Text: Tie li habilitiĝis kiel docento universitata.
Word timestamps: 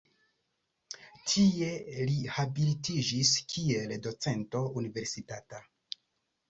Tie 1.31 1.69
li 2.11 2.17
habilitiĝis 2.39 3.35
kiel 3.53 3.95
docento 4.09 4.65
universitata. 4.83 5.63